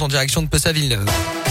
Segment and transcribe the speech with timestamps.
[0.00, 1.47] en direction de Pessa-Villeneuve.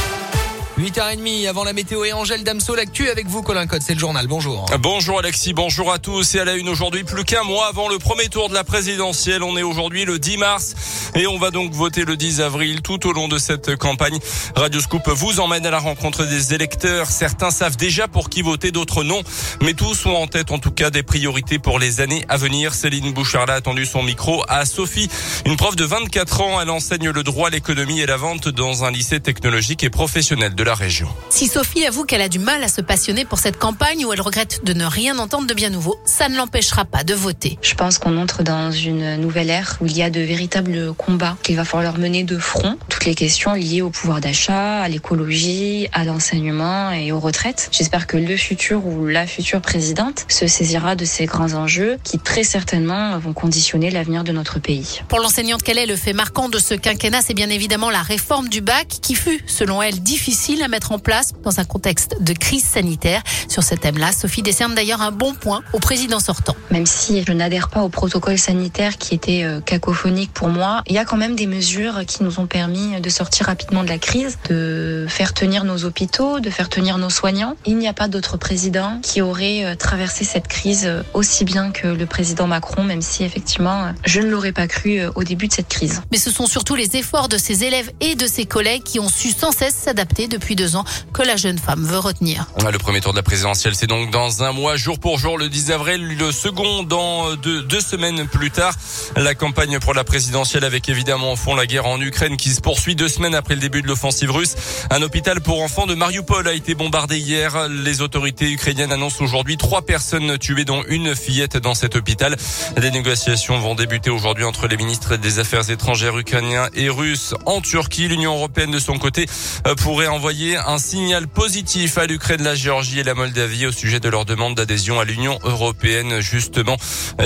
[0.77, 4.27] 8h30 avant la météo et Angèle Damso, l'actu avec vous Colin Code, c'est le journal,
[4.27, 4.67] bonjour.
[4.79, 6.35] Bonjour Alexis, bonjour à tous.
[6.35, 9.41] Et à la une aujourd'hui, plus qu'un mois avant le premier tour de la présidentielle,
[9.41, 10.75] on est aujourd'hui le 10 mars
[11.16, 14.20] et on va donc voter le 10 avril tout au long de cette campagne.
[14.55, 18.70] Radio Scoop vous emmène à la rencontre des électeurs, certains savent déjà pour qui voter,
[18.70, 19.23] d'autres non,
[19.64, 22.75] mais tous ont en tête en tout cas des priorités pour les années à venir.
[22.75, 25.09] Céline Bouchard a tendu son micro à Sophie,
[25.48, 28.91] une prof de 24 ans, elle enseigne le droit, l'économie et la vente dans un
[28.91, 31.07] lycée technologique et professionnel de la région.
[31.30, 34.20] Si Sophie avoue qu'elle a du mal à se passionner pour cette campagne ou elle
[34.20, 37.58] regrette de ne rien entendre de bien nouveau, ça ne l'empêchera pas de voter.
[37.62, 41.38] Je pense qu'on entre dans une nouvelle ère où il y a de véritables combats
[41.42, 42.78] qu'il va falloir mener de front.
[42.90, 47.70] Toutes les questions liées au pouvoir d'achat, à l'écologie, à l'enseignement et aux retraites.
[47.72, 52.20] J'espère que le futur ou la future présidente se saisira de ces grands enjeux qui
[52.20, 55.00] très certainement vont conditionner l'avenir de notre pays.
[55.08, 58.50] Pour l'enseignante qu'elle est, le fait marquant de ce quinquennat, c'est bien évidemment la réforme
[58.50, 62.34] du bac qui fut, selon elle, difficile à mettre en place dans un contexte de
[62.34, 63.22] crise sanitaire.
[63.48, 66.56] Sur ce thème-là, Sophie décerne d'ailleurs un bon point au président sortant.
[66.72, 70.94] Même si je n'adhère pas au protocole sanitaire qui était euh, cacophonique pour moi, il
[70.94, 73.98] y a quand même des mesures qui nous ont permis de sortir rapidement de la
[73.98, 77.56] crise, de faire tenir nos hôpitaux, de faire tenir nos soignants.
[77.66, 81.72] Il n'y a pas d'autre président qui aurait euh, traversé cette crise euh, aussi bien
[81.72, 85.53] que le président Macron, même si effectivement je ne l'aurais pas cru au début de
[85.53, 86.02] cette crise.
[86.12, 89.09] Mais ce sont surtout les efforts de ses élèves et de ses collègues qui ont
[89.09, 92.48] su sans cesse s'adapter depuis deux ans que la jeune femme veut retenir.
[92.72, 95.50] Le premier tour de la présidentielle, c'est donc dans un mois, jour pour jour, le
[95.50, 98.73] 10 avril, le second dans deux, deux semaines plus tard.
[99.16, 102.62] La campagne pour la présidentielle avec évidemment en fond la guerre en Ukraine qui se
[102.62, 104.56] poursuit deux semaines après le début de l'offensive russe.
[104.90, 107.68] Un hôpital pour enfants de Mariupol a été bombardé hier.
[107.70, 112.36] Les autorités ukrainiennes annoncent aujourd'hui trois personnes tuées dont une fillette dans cet hôpital.
[112.80, 117.62] Des négociations vont débuter aujourd'hui entre les ministres des Affaires étrangères ukrainiens et russes en
[117.62, 118.08] Turquie.
[118.08, 119.25] L'Union européenne de son côté
[119.66, 124.00] euh, pourrait envoyer un signal positif à l'Ukraine, la Géorgie et la Moldavie au sujet
[124.00, 126.20] de leur demande d'adhésion à l'Union européenne.
[126.20, 126.78] Justement,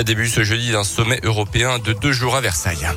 [0.04, 2.88] début ce jeudi d'un sommet européen de deux jours à Versailles.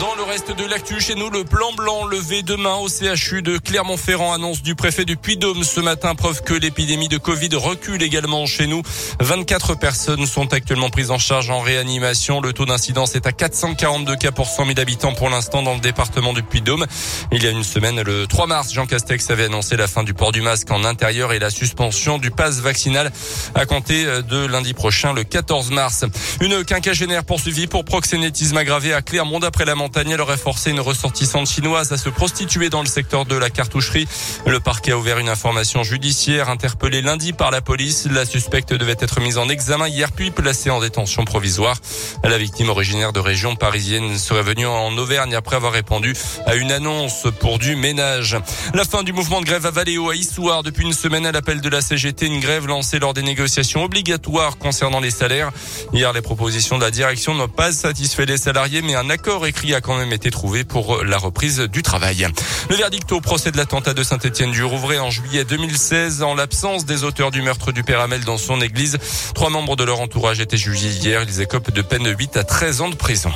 [0.00, 3.56] Dans le reste de l'actu chez nous, le plan blanc levé demain au CHU de
[3.56, 8.46] Clermont-Ferrand annonce du préfet du Puy-Dôme ce matin, preuve que l'épidémie de Covid recule également
[8.46, 8.82] chez nous.
[9.20, 12.40] 24 personnes sont actuellement prises en charge en réanimation.
[12.40, 15.80] Le taux d'incidence est à 442 cas pour 100 000 habitants pour l'instant dans le
[15.80, 16.84] département du Puy-Dôme.
[17.30, 20.14] Il y a une semaine, le 3 mars, Jean Castex avait annoncé la fin du
[20.14, 23.12] port du masque en intérieur et la suspension du pass vaccinal
[23.54, 26.04] à compter de lundi prochain, le 14 mars.
[26.40, 30.10] Une quinquagénaire poursuivie pour proxénétisme aggravé à Clermont d'après la montagne.
[30.10, 34.08] Elle aurait forcé une ressortissante chinoise à se prostituer dans le secteur de la cartoucherie.
[34.46, 38.08] Le parquet a ouvert une information judiciaire interpellée lundi par la police.
[38.10, 41.76] La suspecte devait être mise en examen hier puis placée en détention provisoire.
[42.24, 46.14] La victime originaire de région parisienne serait venue en Auvergne après avoir répondu
[46.46, 48.36] à une annonce pour du ménage.
[48.74, 51.60] La fin du mouvement de grève à Valéo à Issoire depuis une semaine à l'appel
[51.60, 55.52] de la CGT, une grève lancée lors des négociations obligatoires concernant les salaires.
[55.92, 59.65] Hier, les propositions de la direction n'ont pas satisfait les salariés, mais un accord écrit
[59.74, 62.26] a quand même été trouvé pour la reprise du travail.
[62.70, 66.84] Le verdict au procès de l'attentat de Saint-Étienne du Rouvray en juillet 2016, en l'absence
[66.84, 68.98] des auteurs du meurtre du père Hamel dans son église,
[69.34, 71.22] trois membres de leur entourage étaient jugés hier.
[71.22, 73.32] Ils écopent de peine de 8 à 13 ans de prison.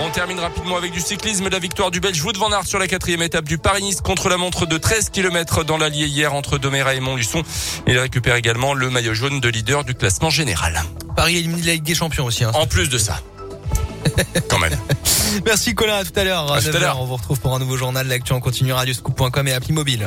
[0.00, 1.48] On termine rapidement avec du cyclisme.
[1.48, 4.36] La victoire du Belge Wout van Aert sur la quatrième étape du Paris-Nice contre la
[4.36, 7.42] montre de 13 km dans l'Allier hier entre Doméra et Montluçon.
[7.88, 10.82] Il récupère également le maillot jaune de leader du classement général.
[11.16, 12.44] Paris élimine la Ligue des Champions aussi.
[12.44, 12.52] Hein.
[12.54, 13.20] En plus de ça.
[14.48, 14.78] Quand même.
[15.44, 16.52] Merci Colin, à tout à l'heure.
[16.52, 17.00] À tout à l'heure.
[17.00, 18.06] On vous retrouve pour un nouveau journal.
[18.06, 20.06] L'actu en continu radioscoop.com et appli mobile.